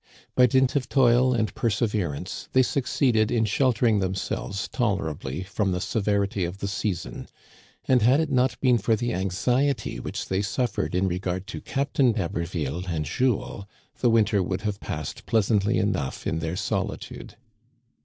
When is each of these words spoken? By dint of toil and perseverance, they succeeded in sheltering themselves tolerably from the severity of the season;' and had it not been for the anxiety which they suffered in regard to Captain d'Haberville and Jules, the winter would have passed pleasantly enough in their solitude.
By 0.33 0.47
dint 0.47 0.75
of 0.75 0.89
toil 0.89 1.31
and 1.35 1.53
perseverance, 1.53 2.49
they 2.53 2.63
succeeded 2.63 3.29
in 3.29 3.45
sheltering 3.45 3.99
themselves 3.99 4.67
tolerably 4.67 5.43
from 5.43 5.73
the 5.73 5.79
severity 5.79 6.43
of 6.43 6.57
the 6.57 6.67
season;' 6.67 7.27
and 7.87 8.01
had 8.01 8.19
it 8.19 8.31
not 8.31 8.59
been 8.61 8.79
for 8.79 8.95
the 8.95 9.13
anxiety 9.13 9.99
which 9.99 10.27
they 10.27 10.41
suffered 10.41 10.95
in 10.95 11.07
regard 11.07 11.45
to 11.45 11.61
Captain 11.61 12.13
d'Haberville 12.13 12.85
and 12.87 13.05
Jules, 13.05 13.65
the 13.99 14.09
winter 14.09 14.41
would 14.41 14.61
have 14.61 14.79
passed 14.79 15.27
pleasantly 15.27 15.77
enough 15.77 16.25
in 16.25 16.39
their 16.39 16.55
solitude. 16.55 17.35